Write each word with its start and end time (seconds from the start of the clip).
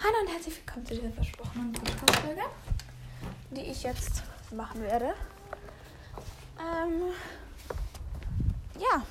Hallo 0.00 0.14
und 0.22 0.32
herzlich 0.32 0.56
willkommen 0.58 0.86
zu 0.86 0.94
dieser 0.94 1.10
versprochenen 1.10 1.72
Podcast-Folge, 1.72 2.42
die 3.50 3.62
ich 3.62 3.82
jetzt 3.82 4.22
machen 4.52 4.80
werde. 4.80 5.12
Ähm, 6.56 7.02
ja, 8.78 9.02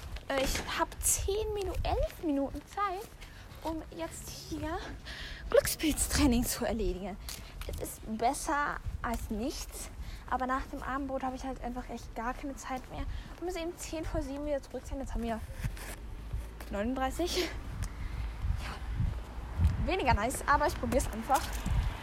ich 0.41 0.79
habe 0.79 0.89
10 0.97 1.53
Minuten, 1.53 1.83
11 1.83 1.97
Minuten 2.23 2.61
Zeit, 2.67 3.09
um 3.63 3.81
jetzt 3.97 4.29
hier 4.29 4.77
Glückspilztraining 5.49 6.45
zu 6.45 6.63
erledigen. 6.63 7.17
Es 7.67 7.89
ist 7.89 8.17
besser 8.17 8.77
als 9.01 9.29
nichts, 9.29 9.89
aber 10.29 10.47
nach 10.47 10.65
dem 10.67 10.81
Abendbrot 10.81 11.21
habe 11.23 11.35
ich 11.35 11.43
halt 11.43 11.61
einfach 11.65 11.89
echt 11.89 12.15
gar 12.15 12.33
keine 12.33 12.55
Zeit 12.55 12.89
mehr. 12.91 13.03
Und 13.41 13.47
muss 13.47 13.57
eben 13.57 13.77
10 13.77 14.05
vor 14.05 14.21
7 14.21 14.45
wieder 14.45 14.63
zurück 14.63 14.83
sein. 14.89 14.99
Jetzt 14.99 15.13
haben 15.13 15.23
wir 15.23 15.41
39 16.71 17.49
weniger 19.87 20.13
nice, 20.13 20.43
aber 20.45 20.67
ich 20.67 20.77
probiere 20.77 21.03
es 21.03 21.11
einfach. 21.11 21.41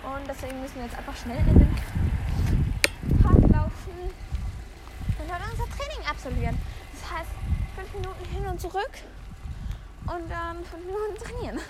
Und 0.03 0.27
deswegen 0.27 0.61
müssen 0.61 0.77
wir 0.77 0.85
jetzt 0.85 0.97
einfach 0.97 1.17
schnell 1.17 1.39
in 1.39 1.59
den 1.59 1.77
Park 3.23 3.41
laufen 3.53 4.11
und 5.19 5.29
dann 5.29 5.43
unser 5.51 5.77
Training 5.77 6.07
absolvieren. 6.09 6.59
Das 6.93 7.11
heißt, 7.11 7.31
fünf 7.77 7.95
Minuten 7.95 8.25
hin 8.25 8.47
und 8.47 8.61
zurück 8.61 8.91
und 10.07 10.31
dann 10.31 10.65
fünf 10.65 10.85
Minuten 10.85 11.17
trainieren. 11.23 11.61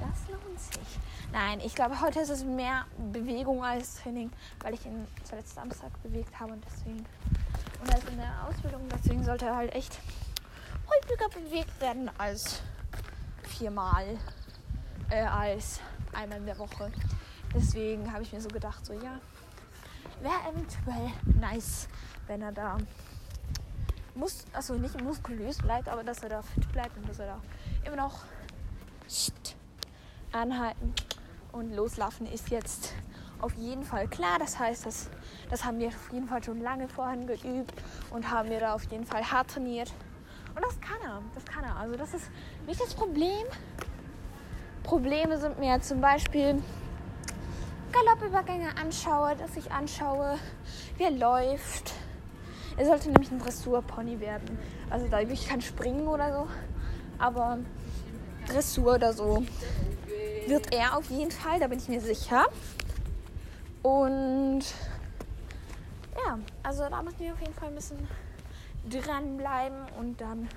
Das 0.00 0.28
lohnt 0.28 0.60
sich. 0.60 0.98
Nein, 1.32 1.60
ich 1.64 1.74
glaube, 1.74 2.00
heute 2.00 2.20
ist 2.20 2.30
es 2.30 2.44
mehr 2.44 2.84
Bewegung 3.12 3.64
als 3.64 3.96
Training, 3.96 4.30
weil 4.60 4.74
ich 4.74 4.84
ihn 4.84 5.06
zuletzt 5.24 5.54
Samstag 5.54 5.90
bewegt 6.02 6.38
habe 6.38 6.52
und 6.52 6.64
deswegen. 6.64 7.06
Und 7.80 7.90
er 7.90 7.98
ist 7.98 8.08
in 8.08 8.18
der 8.18 8.46
Ausbildung, 8.48 8.82
deswegen 8.94 9.24
sollte 9.24 9.46
er 9.46 9.56
halt 9.56 9.74
echt 9.74 9.98
häufiger 10.88 11.28
bewegt 11.28 11.80
werden 11.80 12.10
als 12.18 12.62
viermal 13.42 14.18
äh, 15.12 15.22
als 15.22 15.80
einmal 16.12 16.38
in 16.38 16.46
der 16.46 16.58
Woche. 16.58 16.90
Deswegen 17.54 18.10
habe 18.12 18.22
ich 18.22 18.32
mir 18.32 18.40
so 18.40 18.48
gedacht, 18.48 18.84
so 18.84 18.94
ja, 18.94 19.20
wäre 20.22 20.50
eventuell 20.50 21.10
nice, 21.38 21.88
wenn 22.26 22.40
er 22.40 22.52
da 22.52 22.78
muss, 24.14 24.44
also 24.52 24.74
nicht 24.74 25.00
muskulös 25.00 25.58
bleibt, 25.58 25.88
aber 25.88 26.02
dass 26.02 26.22
er 26.22 26.30
da 26.30 26.42
fit 26.42 26.70
bleibt 26.72 26.96
und 26.96 27.08
dass 27.08 27.18
er 27.18 27.26
da 27.26 27.40
immer 27.84 27.96
noch 27.96 28.24
anhalten 30.32 30.94
und 31.52 31.74
loslaufen 31.74 32.26
ist 32.26 32.48
jetzt 32.50 32.94
auf 33.40 33.52
jeden 33.54 33.84
Fall 33.84 34.08
klar. 34.08 34.38
Das 34.38 34.58
heißt, 34.58 34.86
das, 34.86 35.10
das 35.50 35.64
haben 35.64 35.78
wir 35.78 35.88
auf 35.88 36.12
jeden 36.12 36.28
Fall 36.28 36.42
schon 36.42 36.60
lange 36.60 36.88
vorhin 36.88 37.26
geübt 37.26 37.74
und 38.10 38.30
haben 38.30 38.48
wir 38.48 38.60
da 38.60 38.74
auf 38.74 38.84
jeden 38.84 39.04
Fall 39.04 39.30
hart 39.30 39.50
trainiert. 39.50 39.92
Und 40.54 40.62
das 40.64 40.80
kann 40.80 41.00
er, 41.02 41.22
das 41.34 41.44
kann 41.44 41.64
er. 41.64 41.76
Also 41.76 41.96
das 41.96 42.14
ist 42.14 42.30
nicht 42.66 42.80
das 42.80 42.94
Problem. 42.94 43.46
Probleme 44.82 45.38
sind 45.38 45.58
mir 45.58 45.80
zum 45.80 46.00
Beispiel 46.00 46.62
Galoppübergänge 47.92 48.76
anschaue, 48.76 49.36
dass 49.36 49.56
ich 49.56 49.70
anschaue, 49.70 50.38
wie 50.96 51.04
er 51.04 51.10
läuft. 51.10 51.92
Er 52.76 52.86
sollte 52.86 53.10
nämlich 53.10 53.30
ein 53.30 53.38
Dressurpony 53.38 54.20
werden. 54.20 54.58
Also 54.90 55.06
da 55.08 55.20
ich 55.20 55.48
kann 55.48 55.60
springen 55.60 56.08
oder 56.08 56.32
so. 56.32 56.48
Aber 57.18 57.58
Dressur 58.48 58.94
oder 58.94 59.12
so 59.12 59.44
wird 60.46 60.74
er 60.74 60.96
auf 60.96 61.10
jeden 61.10 61.30
Fall, 61.30 61.60
da 61.60 61.68
bin 61.68 61.78
ich 61.78 61.88
mir 61.88 62.00
sicher. 62.00 62.46
Und 63.82 64.62
ja, 66.24 66.38
also 66.62 66.88
da 66.88 67.02
müssen 67.02 67.20
wir 67.20 67.32
auf 67.32 67.40
jeden 67.40 67.54
Fall 67.54 67.68
ein 67.68 67.74
bisschen 67.74 68.08
dranbleiben 68.88 69.78
und 69.98 70.20
dann 70.20 70.48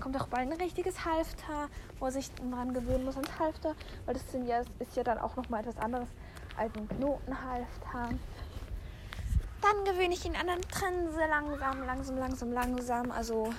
kommt 0.00 0.20
auch 0.20 0.28
bald 0.28 0.50
ein 0.50 0.60
richtiges 0.60 1.04
Halfter, 1.04 1.68
wo 1.98 2.06
er 2.06 2.12
sich 2.12 2.30
dran 2.32 2.74
gewöhnen 2.74 3.04
muss 3.04 3.16
ans 3.16 3.38
Halfter, 3.38 3.74
weil 4.04 4.14
das 4.14 4.30
sind 4.30 4.46
ja, 4.46 4.62
ist 4.78 4.96
ja 4.96 5.02
dann 5.02 5.18
auch 5.18 5.36
nochmal 5.36 5.60
etwas 5.60 5.78
anderes 5.78 6.08
als 6.56 6.74
ein 6.76 6.88
Knotenhalfter. 6.88 8.10
Dann 9.62 9.84
gewöhne 9.84 10.14
ich 10.14 10.24
ihn 10.24 10.36
an 10.36 10.46
den 10.46 10.60
Trense 10.62 11.18
langsam, 11.28 11.86
langsam, 11.86 12.16
langsam, 12.18 12.52
langsam. 12.52 13.10
Also 13.10 13.52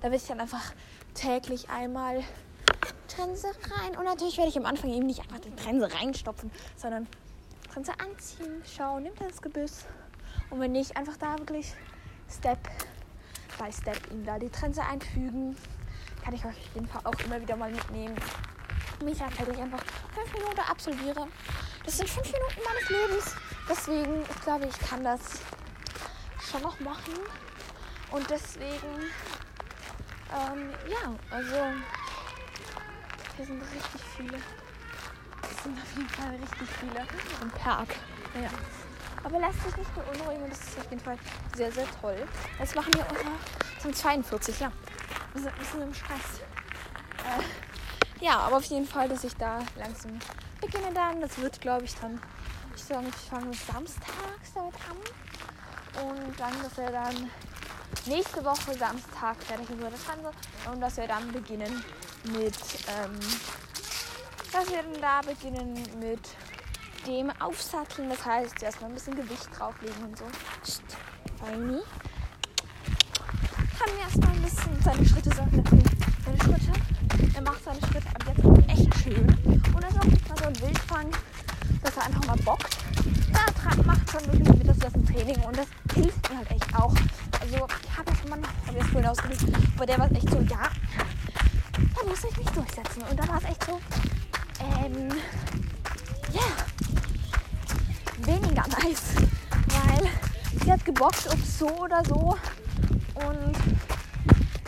da 0.00 0.10
will 0.10 0.16
ich 0.16 0.26
dann 0.26 0.40
einfach 0.40 0.72
täglich 1.14 1.68
einmal 1.68 2.22
Trense 3.08 3.48
rein. 3.48 3.96
Und 3.96 4.04
natürlich 4.04 4.38
werde 4.38 4.50
ich 4.50 4.56
am 4.56 4.66
Anfang 4.66 4.90
eben 4.90 5.06
nicht 5.06 5.20
einfach 5.20 5.40
die 5.40 5.54
Trense 5.54 5.92
reinstopfen, 5.92 6.50
sondern 6.76 7.06
Trense 7.72 7.92
anziehen, 7.98 8.62
schauen, 8.64 9.02
nimmt 9.02 9.20
er 9.20 9.28
das 9.28 9.42
Gebüss. 9.42 9.84
Und 10.50 10.60
wenn 10.60 10.72
nicht, 10.72 10.96
einfach 10.96 11.16
da 11.16 11.38
wirklich 11.38 11.74
Step 12.28 12.58
by 13.58 13.72
Step 13.72 13.98
ihm 14.10 14.24
da 14.24 14.38
die 14.38 14.50
Trense 14.50 14.82
einfügen. 14.82 15.56
Kann 16.24 16.34
ich 16.34 16.44
euch 16.44 16.56
auf 16.56 16.74
jeden 16.74 16.86
Fall 16.86 17.00
auch 17.04 17.18
immer 17.24 17.40
wieder 17.40 17.56
mal 17.56 17.70
mitnehmen. 17.70 18.14
Mich 19.04 19.20
halt 19.20 19.32
ich 19.48 19.60
einfach 19.60 19.82
fünf 20.14 20.32
Minuten 20.32 20.60
absolviere. 20.60 21.26
Das 21.84 21.96
sind 21.96 22.08
fünf 22.08 22.30
Minuten 22.32 22.60
meines 22.64 22.88
Lebens. 22.88 23.36
Deswegen, 23.68 24.22
ich 24.22 24.42
glaube, 24.42 24.66
ich 24.66 24.78
kann 24.78 25.02
das 25.02 25.20
schon 26.50 26.62
noch 26.62 26.78
machen. 26.80 27.14
Und 28.12 28.28
deswegen, 28.30 29.10
ähm, 30.30 30.70
ja, 30.88 31.14
also 31.30 31.56
hier 33.36 33.46
sind 33.46 33.62
richtig 33.62 34.00
viele. 34.16 34.38
Es 35.50 35.62
sind 35.62 35.78
auf 35.78 35.96
jeden 35.96 36.08
Fall 36.10 36.30
richtig 36.36 36.68
viele 36.78 37.06
im 37.40 37.50
Park. 37.50 37.88
Ja. 38.34 38.50
Aber 39.24 39.38
lasst 39.38 39.62
sich 39.62 39.76
nicht 39.76 39.94
beunruhigen 39.94 40.50
das 40.50 40.58
ist 40.60 40.78
auf 40.78 40.90
jeden 40.90 41.02
Fall 41.02 41.18
sehr, 41.56 41.70
sehr 41.72 41.86
toll. 42.00 42.16
Jetzt 42.58 42.74
machen 42.74 42.92
wir 42.94 43.06
unser 43.08 43.80
zum 43.80 43.92
42, 43.92 44.60
ja. 44.60 44.72
Wir 45.32 45.42
sind 45.42 45.52
ein 45.52 45.58
bisschen 45.58 45.82
im 45.82 45.94
Stress. 45.94 46.40
Äh, 47.24 48.24
ja, 48.24 48.38
aber 48.38 48.56
auf 48.56 48.64
jeden 48.64 48.86
Fall, 48.86 49.08
dass 49.08 49.24
ich 49.24 49.36
da 49.36 49.60
langsam 49.76 50.18
beginne 50.60 50.92
dann. 50.94 51.20
Das 51.20 51.38
wird, 51.38 51.60
glaube 51.60 51.84
ich, 51.84 51.94
dann, 52.00 52.20
ich 52.74 52.84
sage, 52.84 53.06
ich 53.08 53.28
fange 53.28 53.52
samstags 53.52 54.52
damit 54.54 54.74
an. 54.88 56.06
Und 56.06 56.40
dann, 56.40 56.62
dass 56.62 56.76
wir 56.76 56.90
dann 56.90 57.30
nächste 58.06 58.44
Woche 58.44 58.74
Samstag 58.78 59.36
fertig 59.42 59.68
ist 59.70 59.82
das 59.82 60.06
Ganze. 60.06 60.30
Und 60.70 60.80
dass 60.80 60.96
wir 60.96 61.06
dann 61.06 61.30
beginnen 61.32 61.84
mit, 62.24 62.54
ähm, 62.88 63.18
dass 64.52 64.70
wir 64.70 64.82
dann 64.82 65.00
da 65.00 65.20
beginnen 65.20 65.74
mit 65.98 66.20
dem 67.06 67.30
Aufsatteln. 67.40 68.08
Das 68.08 68.24
heißt, 68.24 68.62
erstmal 68.62 68.90
ein 68.90 68.94
bisschen 68.94 69.16
Gewicht 69.16 69.48
drauflegen 69.56 70.04
und 70.04 70.18
so. 70.18 70.24
Feini. 71.38 71.80
Kann 73.78 73.94
mir 73.94 74.02
erstmal 74.02 74.30
ein 74.30 74.42
bisschen 74.42 74.82
seine 74.82 75.06
Schritte 75.06 75.34
sagen. 75.34 75.64
Seine 76.24 76.38
Schritte. 76.38 76.72
Er 77.34 77.42
macht 77.42 77.64
seine 77.64 77.80
Schritte 77.80 78.08
ab 78.08 78.22
jetzt 78.26 78.70
echt 78.70 78.94
schön. 79.02 79.26
Und 79.74 79.82
er 79.82 79.88
ist 79.88 79.98
auch 79.98 80.04
nicht 80.04 80.28
mal 80.28 80.38
so 80.38 80.44
ein 80.44 80.60
Wildfang, 80.60 81.10
dass 81.82 81.96
er 81.96 82.06
einfach 82.06 82.26
mal 82.26 82.36
bockt. 82.44 82.76
Er 83.32 83.84
macht 83.84 84.10
schon 84.10 84.32
wirklich 84.32 84.48
mit 84.48 84.68
das 84.68 84.94
im 84.94 85.06
Training 85.06 85.40
und 85.42 85.56
das 85.56 85.66
hilft 85.94 86.30
mir 86.30 86.38
halt 86.38 86.50
echt 86.50 86.74
auch. 86.74 86.94
Also 87.40 87.54
ich 87.54 87.98
habe 87.98 88.10
ja 88.10 88.16
schon 88.16 88.30
mal, 88.30 88.38
ich 88.66 88.78
das 88.78 88.86
vorhin 88.88 89.06
ausgedrückt, 89.06 89.44
aber 89.76 89.86
der 89.86 89.98
war 89.98 90.12
echt 90.12 90.30
so, 90.30 90.40
ja, 90.40 90.70
da 91.94 92.06
muss 92.06 92.24
ich 92.24 92.36
mich 92.36 92.50
durchsetzen. 92.50 93.02
Und 93.08 93.18
da 93.18 93.28
war 93.28 93.38
es 93.38 93.44
echt 93.44 93.64
so, 93.64 93.80
ähm, 94.60 95.08
ja, 96.32 96.40
yeah 96.40 96.91
weniger 98.32 98.64
nice, 98.82 99.14
weil 99.68 100.08
sie 100.62 100.72
hat 100.72 100.84
gebockt, 100.84 101.26
ob 101.30 101.38
so 101.44 101.68
oder 101.68 102.02
so 102.04 102.36
und 103.14 103.56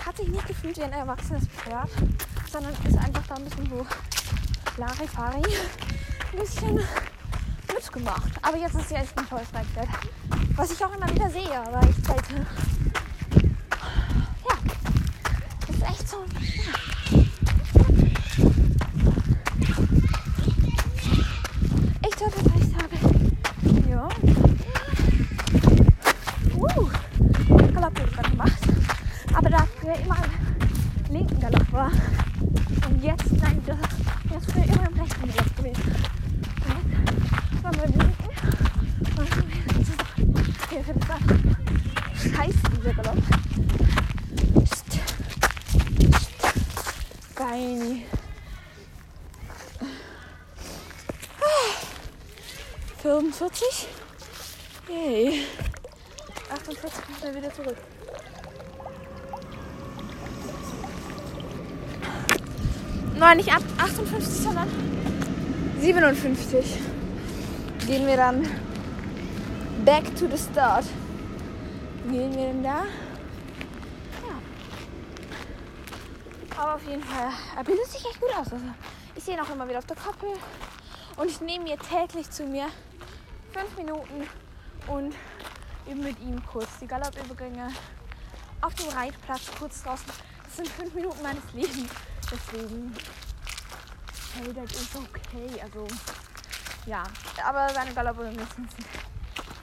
hat 0.04 0.16
sich 0.16 0.28
nicht 0.28 0.46
gefühlt 0.46 0.76
wie 0.76 0.82
ein 0.82 0.92
erwachsenes 0.92 1.46
Pferd, 1.48 1.88
sondern 2.50 2.72
ist 2.86 2.98
einfach 2.98 3.26
da 3.26 3.34
ein 3.36 3.44
bisschen 3.44 3.68
so 3.70 3.86
Larifari, 4.76 5.42
ein 6.32 6.38
bisschen 6.38 6.80
mitgemacht. 7.72 8.32
Aber 8.42 8.56
jetzt 8.58 8.74
ist 8.74 8.88
sie 8.88 8.94
echt 8.96 9.16
ein 9.18 9.28
tolles 9.28 9.48
Reitpferd, 9.54 9.88
was 10.56 10.72
ich 10.72 10.84
auch 10.84 10.94
immer 10.94 11.08
wieder 11.08 11.30
sehe, 11.30 11.58
aber 11.58 11.80
ich 11.88 12.02
zeige, 12.04 12.46
ja, 14.48 14.56
ist 15.68 15.82
echt 15.82 16.08
so, 16.08 16.18
ja. 16.18 17.22
Ich 22.06 22.16
glaube, 22.16 22.32
das 22.42 22.52
heißt, 22.52 22.74
ja. 23.94 24.08
Uh, 26.56 26.88
Galopp 27.72 27.84
habe 27.84 28.06
ich 28.06 28.12
gerade 28.12 28.30
gemacht. 28.30 28.62
Aber 29.34 29.50
da 29.50 29.66
früher 29.80 29.96
immer 30.00 30.16
im 31.08 31.14
linken 31.14 31.40
Galopp 31.40 31.72
war. 31.72 31.90
Und 32.88 33.02
jetzt, 33.02 33.32
nein, 33.40 33.62
das 33.66 33.78
ist 34.42 34.52
früher 34.52 34.64
immer 34.64 34.88
im 34.88 35.00
rechten 35.00 35.28
Galopp 35.28 35.56
gewesen. 35.56 35.82
Und 36.66 36.92
jetzt 37.52 37.64
waren 37.64 37.76
wir 37.76 37.84
im 37.84 37.92
linken. 37.92 38.14
Und 39.16 39.30
dann 39.30 39.44
wir 39.68 39.84
zusammen. 39.84 40.54
Okay, 40.64 40.82
für 40.84 40.94
das 40.94 41.10
an. 41.10 42.73
Galopp. 42.92 43.16
Psst. 44.64 44.84
Psst. 46.10 46.38
Beini. 47.36 48.04
45. 53.02 53.88
Yay. 54.88 55.42
48 56.50 57.04
kommt 57.04 57.24
er 57.24 57.34
wieder 57.34 57.54
zurück. 57.54 57.76
Nein, 63.16 63.36
nicht 63.36 63.52
ab 63.52 63.62
58, 63.78 64.42
sondern 64.42 64.68
57. 64.68 65.04
57 65.80 66.94
gehen 67.86 68.06
wir 68.06 68.16
dann 68.16 68.42
back 69.84 70.04
to 70.16 70.26
the 70.26 70.38
start. 70.38 70.84
Gehen 72.04 72.34
wir 72.34 72.46
denn 72.46 72.62
da? 72.62 72.84
Ja. 74.22 74.36
Aber 76.56 76.74
auf 76.74 76.86
jeden 76.86 77.02
Fall, 77.02 77.30
er 77.56 77.64
bildet 77.64 77.86
sich 77.86 78.04
echt 78.04 78.20
gut 78.20 78.30
aus. 78.36 78.52
Also 78.52 78.64
ich 79.14 79.24
sehe 79.24 79.34
ihn 79.34 79.40
auch 79.40 79.48
immer 79.48 79.66
wieder 79.66 79.78
auf 79.78 79.86
der 79.86 79.96
Koppel 79.96 80.28
und 81.16 81.30
ich 81.30 81.40
nehme 81.40 81.64
mir 81.64 81.78
täglich 81.78 82.30
zu 82.30 82.44
mir 82.44 82.66
fünf 83.54 83.74
Minuten 83.78 84.28
und 84.86 85.14
übe 85.86 86.02
mit 86.02 86.20
ihm 86.20 86.44
kurz 86.44 86.78
die 86.78 86.86
Galoppübergänge 86.86 87.72
auf 88.60 88.74
dem 88.74 88.88
Reitplatz 88.88 89.50
kurz 89.58 89.82
draußen. 89.82 90.12
Das 90.44 90.56
sind 90.56 90.68
fünf 90.68 90.92
Minuten 90.94 91.22
meines 91.22 91.44
Lebens. 91.54 91.90
Deswegen, 92.30 92.94
hey, 94.34 94.52
das 94.52 94.72
ist 94.72 94.94
okay. 94.94 95.62
Also, 95.62 95.86
ja. 96.84 97.04
Aber 97.42 97.68
seine 97.72 97.94
Galoppübergänge 97.94 98.46
sind 98.54 98.68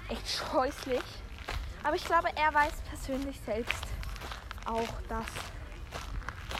echt 0.09 0.27
scheußlich. 0.27 1.01
Aber 1.83 1.95
ich 1.95 2.05
glaube, 2.05 2.29
er 2.35 2.53
weiß 2.53 2.73
persönlich 2.87 3.39
selbst 3.45 3.83
auch, 4.65 5.01
dass 5.09 5.25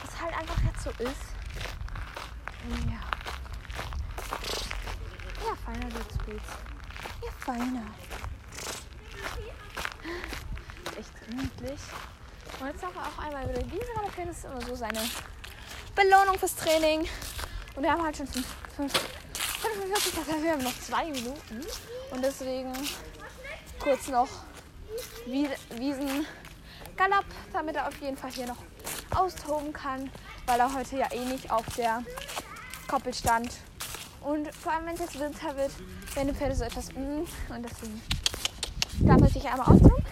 es 0.04 0.20
halt 0.20 0.36
einfach 0.36 0.60
jetzt 0.64 0.82
so 0.82 0.90
ist. 0.90 1.32
Ja. 2.86 3.00
Ja, 5.46 5.56
feiner 5.64 5.92
wird's 5.94 6.18
Pilz. 6.18 6.42
Ja, 7.24 7.30
feiner. 7.38 7.86
Echt 10.98 11.26
gemütlich. 11.26 11.80
Und 12.60 12.66
jetzt 12.66 12.82
darf 12.82 12.94
er 12.94 13.02
auch 13.02 13.18
einmal 13.24 13.44
über 13.44 13.60
die 13.60 13.72
Wiese 13.72 13.92
galoppieren. 13.94 14.28
Das 14.28 14.38
ist 14.38 14.44
immer 14.44 14.60
so 14.60 14.74
seine 14.74 15.00
Belohnung 15.94 16.38
fürs 16.38 16.56
Training. 16.56 17.08
Und 17.74 17.82
wir 17.82 17.90
haben 17.90 18.02
halt 18.02 18.16
schon 18.16 18.26
45, 18.26 20.14
das 20.14 20.28
heißt, 20.28 20.42
wir 20.42 20.52
haben 20.52 20.62
noch 20.62 20.78
zwei 20.80 21.04
Minuten. 21.06 21.66
Und 22.10 22.22
deswegen 22.22 22.72
kurz 23.78 24.08
noch 24.08 24.28
Wiesengalopp, 25.26 26.26
damit 27.52 27.76
er 27.76 27.88
auf 27.88 28.00
jeden 28.00 28.16
Fall 28.16 28.30
hier 28.30 28.46
noch 28.46 28.58
austoben 29.14 29.72
kann, 29.72 30.10
weil 30.46 30.60
er 30.60 30.74
heute 30.74 30.96
ja 30.98 31.12
eh 31.12 31.24
nicht 31.24 31.50
auf 31.50 31.64
der 31.76 32.02
Koppel 32.88 33.14
stand. 33.14 33.50
Und 34.20 34.54
vor 34.54 34.72
allem, 34.72 34.86
wenn 34.86 34.94
es 34.94 35.00
jetzt 35.00 35.18
Winter 35.18 35.56
wird, 35.56 35.72
werden 36.14 36.28
die 36.28 36.34
Pferde 36.34 36.54
so 36.54 36.64
etwas 36.64 36.92
mm, 36.92 37.24
und 37.54 37.64
deswegen 37.64 38.00
darf 39.00 39.20
er 39.20 39.28
sich 39.28 39.48
einmal 39.48 39.66
austoben. 39.66 40.04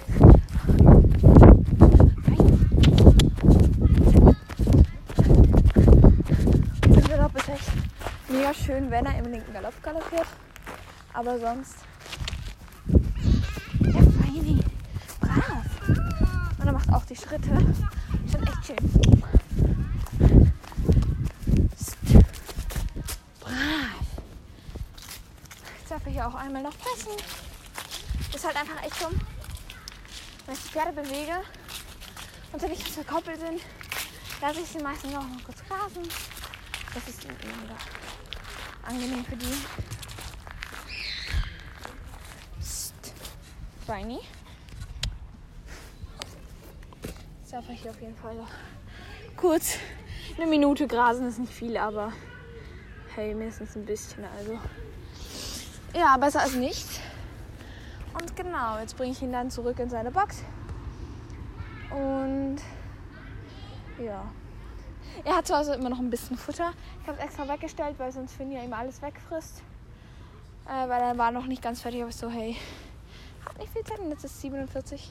Galopp 7.09 7.37
ist 7.37 7.49
echt 7.49 7.71
mega 8.29 8.55
schön, 8.55 8.91
wenn 8.91 9.07
er 9.07 9.19
im 9.19 9.31
linken 9.31 9.53
Galopp 9.53 9.81
galoppiert. 9.83 10.27
Aber 11.13 11.39
sonst. 11.39 11.75
Ja, 13.81 14.01
feini. 14.23 14.61
Brav. 15.21 15.89
Und 16.59 16.67
er 16.67 16.73
macht 16.73 16.93
auch 16.93 17.05
die 17.05 17.17
Schritte. 17.31 17.75
Schon 18.33 18.43
echt 18.45 18.67
schön. 18.67 18.93
Brav. 23.39 24.07
Jetzt 25.79 25.91
darf 25.91 26.07
er 26.07 26.13
hier 26.13 26.27
auch 26.27 26.35
einmal 26.35 26.65
noch 26.65 26.77
pressen. 26.77 27.13
Ist 28.35 28.45
halt 28.45 28.57
einfach 28.57 28.83
echt 28.83 28.99
so, 28.99 29.07
wenn 30.47 30.55
ich 30.55 30.61
die 30.61 30.69
Pferde 30.71 30.93
bewege 30.93 31.41
und 32.53 32.61
sie 32.61 32.67
nicht 32.67 33.07
Koppel 33.07 33.39
sind, 33.39 33.61
lasse 34.41 34.61
ich 34.63 34.67
sie 34.67 34.83
meistens 34.83 35.15
auch 35.15 35.23
noch 35.23 35.45
kurz 35.45 35.59
grasen. 35.69 36.03
Das 36.93 37.07
ist 37.07 37.25
eben 37.25 37.39
angenehm 38.83 39.25
für 39.25 39.37
die. 39.37 39.55
Psst. 42.59 43.15
Feini. 43.87 44.19
Jetzt 47.51 47.67
darf 47.67 47.75
ich 47.75 47.91
auf 47.91 48.01
jeden 48.01 48.15
Fall 48.15 48.37
noch 48.37 48.47
kurz 49.37 49.77
eine 50.37 50.47
Minute 50.47 50.87
grasen. 50.87 51.25
Das 51.25 51.33
ist 51.33 51.41
nicht 51.41 51.53
viel, 51.53 51.77
aber 51.77 52.13
hey, 53.17 53.35
mindestens 53.35 53.75
ein 53.75 53.85
bisschen. 53.85 54.25
Also 54.39 54.57
ja, 55.93 56.17
besser 56.17 56.43
als 56.43 56.55
nichts. 56.55 57.01
Und 58.15 58.37
genau, 58.37 58.79
jetzt 58.79 58.97
bringe 58.97 59.11
ich 59.11 59.21
ihn 59.21 59.33
dann 59.33 59.51
zurück 59.51 59.81
in 59.81 59.91
seine 59.91 60.13
Box. 60.13 60.45
Und 61.91 62.59
ja. 64.01 64.25
Er 65.25 65.37
hat 65.37 65.49
zu 65.49 65.57
Hause 65.57 65.75
immer 65.75 65.91
noch 65.91 65.99
ein 65.99 66.09
bisschen 66.09 66.39
Futter. 66.39 66.73
Ich 67.03 67.09
habe 67.09 67.19
es 67.19 67.25
extra 67.25 67.49
weggestellt, 67.49 67.97
weil 67.99 68.13
sonst 68.13 68.33
Finja 68.33 68.63
ihm 68.63 68.73
alles 68.73 69.03
wegfrisst. 69.03 69.65
Äh, 70.69 70.89
weil 70.89 71.03
er 71.03 71.19
war 71.19 71.33
noch 71.33 71.47
nicht 71.47 71.63
ganz 71.63 71.83
fertig. 71.83 72.03
Aber 72.03 72.11
ich 72.11 72.17
so, 72.17 72.31
hey, 72.31 72.57
hab 73.45 73.59
nicht 73.59 73.73
viel 73.73 73.83
Zeit 73.83 73.99
und 73.99 74.11
jetzt 74.11 74.25
ist 74.25 74.37
es 74.37 74.41
47. 74.41 75.11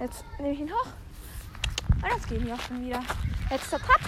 Jetzt 0.00 0.22
nehme 0.38 0.52
ich 0.52 0.60
ihn 0.60 0.70
hoch. 0.70 0.88
Und 2.02 2.10
jetzt 2.10 2.28
gehen 2.28 2.46
wir 2.46 2.54
auch 2.54 2.60
schon 2.60 2.84
wieder. 2.84 3.00
Letzter 3.50 3.78
Cut. 3.78 4.00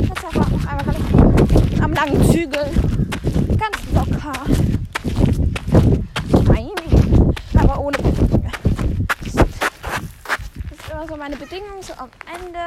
Jetzt 0.00 0.24
aber 0.24 0.40
noch 0.50 0.66
einmal 0.66 0.84
ganz 0.84 1.80
am 1.82 1.92
langen 1.92 2.30
Zügel. 2.30 2.70
Ganz 3.56 3.78
locker. 3.92 4.32
Nein, 6.52 6.70
aber 7.58 7.80
ohne 7.80 7.98
Bedingungen. 7.98 8.52
Das 9.24 9.34
ist 10.78 10.90
immer 10.90 11.06
so 11.08 11.16
meine 11.16 11.36
Bedingung. 11.36 11.82
So 11.82 11.94
am 11.94 12.10
Ende 12.26 12.60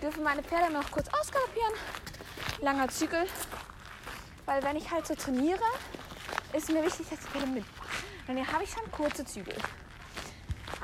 dürfen 0.00 0.22
meine 0.22 0.42
Pferde 0.42 0.72
noch 0.72 0.90
kurz 0.90 1.08
ausgaloppieren. 1.08 1.72
Langer 2.60 2.88
Zügel. 2.88 3.24
Weil 4.46 4.62
wenn 4.62 4.76
ich 4.76 4.90
halt 4.90 5.06
so 5.06 5.14
trainiere, 5.14 5.60
ist 6.52 6.70
mir 6.70 6.84
wichtig, 6.84 7.08
dass 7.08 7.20
die 7.20 7.26
Pferde 7.26 7.46
mitmachen. 7.46 7.88
Dann 8.26 8.52
habe 8.52 8.64
ich 8.64 8.70
schon 8.70 8.90
kurze 8.90 9.24
Zügel. 9.24 9.54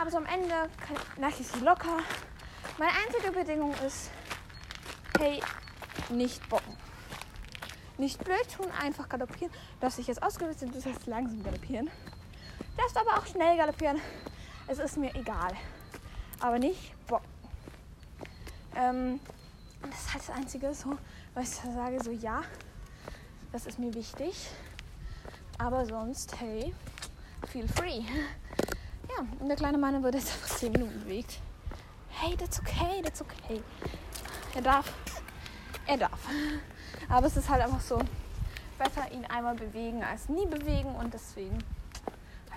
Aber 0.00 0.11
so 0.11 0.16
am 0.16 0.26
Ende 0.26 0.70
lasse 1.16 1.43
ich 1.43 1.49
sie 1.49 1.61
locker. 1.61 1.99
Meine 2.78 2.92
einzige 2.92 3.32
Bedingung 3.32 3.75
ist, 3.84 4.08
hey, 5.19 5.42
nicht 6.10 6.48
bocken. 6.48 6.76
Nicht 7.96 8.22
blöd 8.22 8.48
tun, 8.56 8.70
einfach 8.80 9.08
galoppieren. 9.08 9.50
Du 9.50 9.80
darfst 9.80 9.98
dich 9.98 10.06
jetzt 10.06 10.22
ausgebildet 10.22 10.60
sind, 10.60 10.76
das 10.76 10.86
heißt 10.86 11.08
langsam 11.08 11.42
galoppieren. 11.42 11.86
Du 11.86 12.80
darfst 12.80 12.96
aber 12.96 13.19
auch 13.19 13.26
schnell 13.26 13.56
galoppieren. 13.56 14.00
Es 14.69 14.78
ist 14.78 14.96
mir 14.96 15.12
egal. 15.16 15.56
Aber 16.38 16.60
nicht 16.60 16.94
bocken. 17.08 17.28
Ähm, 18.76 19.19
das 19.82 19.98
ist 19.98 20.14
halt 20.14 20.28
das 20.28 20.36
Einzige, 20.36 20.72
so, 20.72 20.96
was 21.34 21.54
ich 21.54 21.75
sage, 21.75 22.00
so 22.00 22.12
ja, 22.12 22.42
das 23.50 23.66
ist 23.66 23.80
mir 23.80 23.92
wichtig. 23.92 24.50
Aber 25.58 25.84
sonst, 25.84 26.40
hey, 26.40 26.73
feel 27.49 27.66
free. 27.66 28.04
Ja, 29.08 29.26
und 29.40 29.49
der 29.49 29.56
kleine 29.56 29.78
Mann 29.78 30.00
wurde 30.04 30.18
jetzt 30.18 30.30
einfach 30.30 30.56
10 30.58 30.70
Minuten 30.70 31.00
bewegt. 31.00 31.40
Hey, 32.20 32.34
that's 32.37 32.58
okay, 32.58 33.00
that's 33.02 33.20
okay. 33.20 33.62
Er 34.54 34.62
darf. 34.62 34.92
Er 35.87 35.98
darf. 35.98 36.18
Aber 37.08 37.26
es 37.26 37.37
ist 37.37 37.48
halt 37.48 37.62
einfach 37.62 37.80
so, 37.80 38.00
besser 38.76 39.10
ihn 39.12 39.25
einmal 39.26 39.54
bewegen 39.54 40.02
als 40.02 40.28
nie 40.28 40.46
bewegen 40.46 40.94
und 40.96 41.14
deswegen 41.14 41.58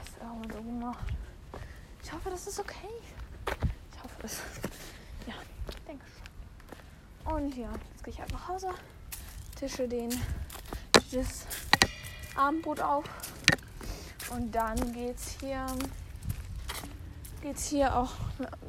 es 0.01 0.21
auch 0.21 0.53
so 0.55 0.63
gemacht. 0.63 1.05
Ich 2.03 2.11
hoffe, 2.11 2.29
das 2.29 2.47
ist 2.47 2.59
okay. 2.59 2.89
Ich 3.91 4.03
hoffe 4.03 4.15
es. 4.23 4.41
Ja, 5.27 5.35
denke 5.87 6.05
schon. 6.07 7.35
Und 7.35 7.55
ja, 7.55 7.69
jetzt 7.91 8.03
gehe 8.03 8.13
ich 8.13 8.19
halt 8.19 8.31
nach 8.31 8.47
Hause, 8.47 8.69
tische 9.55 9.87
den 9.87 10.09
das 11.11 11.45
Abendbrot 12.35 12.79
auf 12.79 13.05
und 14.31 14.53
dann 14.53 14.93
geht's 14.93 15.37
hier 15.39 15.65
geht's 17.41 17.67
hier 17.67 17.95
auch 17.95 18.11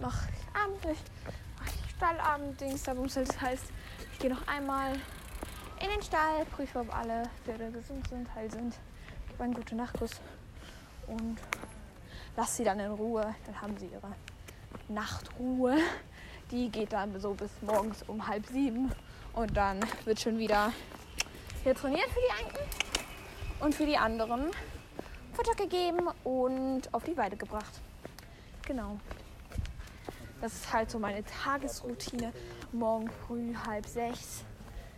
nach 0.00 0.26
Abend, 0.54 0.98
Stallabend-Dings, 1.96 2.82
da 2.82 2.94
das 2.94 3.40
heißt, 3.40 3.64
ich 4.12 4.18
gehe 4.18 4.30
noch 4.30 4.46
einmal 4.46 4.94
in 5.80 5.88
den 5.88 6.02
Stall, 6.02 6.44
prüfe, 6.46 6.80
ob 6.80 6.94
alle 6.96 7.24
Pferde 7.44 7.70
gesund 7.70 8.08
sind, 8.08 8.32
heil 8.34 8.50
sind, 8.50 8.74
gebe 9.28 9.42
einen 9.42 9.54
guten 9.54 9.76
Nachtkuss 9.76 10.20
und 11.06 11.38
lasse 12.36 12.56
sie 12.56 12.64
dann 12.64 12.80
in 12.80 12.92
Ruhe. 12.92 13.34
Dann 13.46 13.60
haben 13.60 13.76
sie 13.78 13.86
ihre 13.86 14.12
Nachtruhe. 14.88 15.76
Die 16.50 16.70
geht 16.70 16.92
dann 16.92 17.18
so 17.20 17.34
bis 17.34 17.50
morgens 17.62 18.02
um 18.04 18.26
halb 18.26 18.46
sieben 18.46 18.92
und 19.32 19.56
dann 19.56 19.80
wird 20.04 20.20
schon 20.20 20.38
wieder 20.38 20.72
hier 21.62 21.74
trainiert 21.74 22.08
für 22.10 22.20
die 22.20 22.44
einen 22.44 22.68
und 23.60 23.74
für 23.74 23.86
die 23.86 23.96
anderen 23.96 24.50
Futter 25.32 25.54
gegeben 25.54 26.08
und 26.24 26.82
auf 26.92 27.04
die 27.04 27.16
Weide 27.16 27.36
gebracht. 27.36 27.80
Genau. 28.66 28.98
Das 30.42 30.52
ist 30.54 30.72
halt 30.72 30.90
so 30.90 30.98
meine 30.98 31.22
Tagesroutine. 31.24 32.32
Morgen 32.72 33.08
früh 33.08 33.54
halb 33.54 33.86
sechs, 33.86 34.44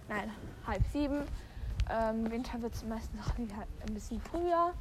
nein, 0.09 0.31
halb 0.67 0.83
sieben. 0.91 1.21
Ähm, 1.91 2.31
Winter 2.31 2.63
wird 2.63 2.75
es 2.75 2.83
meistens 2.83 3.21
noch 3.21 3.37
ein 3.37 3.93
bisschen 3.93 4.23
früher. 4.23 4.73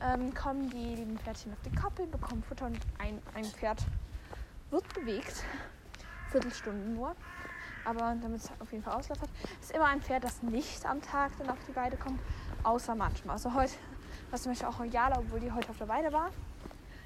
Ähm, 0.00 0.34
kommen 0.34 0.70
die 0.70 0.96
lieben 0.96 1.16
Pferdchen 1.18 1.52
auf 1.52 1.60
die 1.64 1.70
Koppel, 1.70 2.08
bekommen 2.08 2.42
Futter 2.42 2.66
und 2.66 2.80
ein, 2.98 3.22
ein 3.34 3.44
Pferd 3.44 3.84
wird 4.70 4.92
bewegt. 4.92 5.44
Viertelstunden 6.32 6.96
nur. 6.96 7.14
Aber 7.84 8.16
damit 8.20 8.40
es 8.40 8.50
auf 8.58 8.72
jeden 8.72 8.82
Fall 8.82 8.94
ausläuft. 8.94 9.22
Ist 9.60 9.70
immer 9.70 9.86
ein 9.86 10.02
Pferd, 10.02 10.24
das 10.24 10.42
nicht 10.42 10.84
am 10.84 11.00
Tag 11.00 11.30
dann 11.38 11.48
auf 11.48 11.58
die 11.68 11.76
Weide 11.76 11.96
kommt, 11.96 12.18
Außer 12.64 12.96
manchmal. 12.96 13.34
Also 13.34 13.54
heute 13.54 13.74
war 14.30 14.38
zum 14.40 14.50
Beispiel 14.50 14.66
auch 14.68 14.84
Jala, 14.84 15.20
obwohl 15.20 15.38
die 15.38 15.52
heute 15.52 15.70
auf 15.70 15.78
der 15.78 15.88
Weide 15.88 16.12
war. 16.12 16.30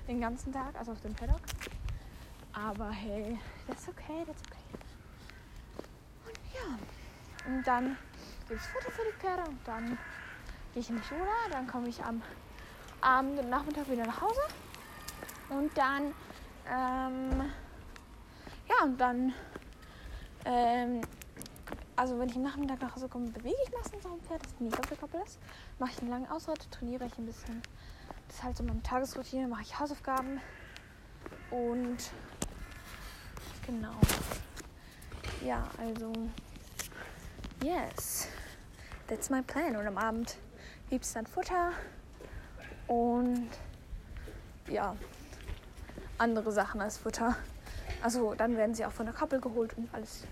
Den 0.09 0.19
ganzen 0.19 0.51
Tag, 0.51 0.75
also 0.79 0.93
auf 0.93 1.01
dem 1.03 1.15
Paddock. 1.15 1.41
Aber 2.53 2.91
hey, 2.91 3.39
that's 3.67 3.89
okay, 3.89 4.25
that's 4.27 4.43
okay. 4.49 4.59
Und 6.27 6.39
ja, 6.55 6.79
und 7.47 7.67
dann 7.67 7.97
gibt 8.49 8.61
es 8.61 8.67
Futter 8.67 8.91
für 8.91 9.03
die 9.11 9.19
Pferde 9.19 9.43
und 9.49 9.59
dann 9.67 9.99
gehe 10.73 10.83
ich 10.83 10.91
in 10.91 10.97
die 10.97 11.03
Schule. 11.03 11.27
Dann 11.51 11.67
komme 11.67 11.89
ich 11.89 12.03
am 12.05 12.23
Abend 13.01 13.39
und 13.39 13.49
Nachmittag 13.49 13.89
wieder 13.91 14.07
nach 14.07 14.21
Hause. 14.21 14.41
Und 15.49 15.77
dann, 15.77 16.15
ähm, 16.71 17.51
ja, 18.69 18.85
und 18.85 18.99
dann, 18.99 19.35
ähm, 20.45 21.01
also 21.97 22.19
wenn 22.19 22.29
ich 22.29 22.37
am 22.37 22.43
Nachmittag 22.43 22.81
nach 22.81 22.95
Hause 22.95 23.09
komme, 23.09 23.29
bewege 23.31 23.57
ich 23.65 23.73
meistens 23.73 24.05
auf 24.05 24.13
dem 24.13 24.23
Pferd, 24.23 24.43
das 24.43 24.89
der 24.89 24.97
Koppel 24.99 25.21
ist. 25.23 25.39
Mache 25.79 25.93
ich 25.93 26.01
einen 26.01 26.11
langen 26.11 26.31
Ausritt, 26.31 26.71
trainiere 26.71 27.07
ich 27.07 27.17
ein 27.19 27.27
bisschen. 27.27 27.63
Das 28.29 28.37
ist 28.37 28.43
halt 28.43 28.57
so 28.57 28.65
meine 28.65 28.83
Tagesroutine, 28.83 29.49
mache 29.49 29.63
ich 29.63 29.79
Hausaufgaben. 29.79 30.41
Und 31.51 32.13
genau. 33.67 33.95
Ja, 35.45 35.69
also, 35.79 36.13
yes, 37.63 38.29
that's 39.09 39.31
my 39.31 39.43
plan. 39.43 39.77
Und 39.77 39.87
am 39.87 39.99
Abend 39.99 40.37
gibt 40.91 41.05
es 41.05 41.13
dann 41.13 41.27
Futter 41.27 41.73
und 42.87 43.49
ja, 44.69 44.97
andere 46.19 46.53
Sachen 46.53 46.81
als 46.81 46.99
Futter. 46.99 47.37
Also 48.03 48.35
dann 48.35 48.57
werden 48.57 48.75
sie 48.75 48.85
auch 48.85 48.93
von 48.93 49.07
der 49.07 49.15
Koppel 49.15 49.41
geholt 49.41 49.77
und 49.77 49.93
alles 49.93 50.25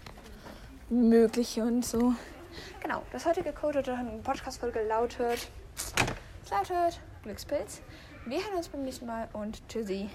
Mögliche 0.88 1.62
und 1.62 1.84
so. 1.84 2.14
Genau, 2.82 3.02
das 3.12 3.26
heutige 3.26 3.52
Code 3.52 3.80
oder 3.80 4.04
Podcast-Folge 4.24 4.82
lautet, 4.86 5.50
lautet 6.50 7.00
Glückspilz. 7.22 7.80
Wir 8.26 8.38
hören 8.38 8.56
uns 8.56 8.68
beim 8.68 8.82
nächsten 8.82 9.06
Mal 9.06 9.28
und 9.32 9.66
tschüssi. 9.68 10.08